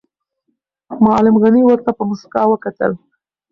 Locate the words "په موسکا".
1.97-2.41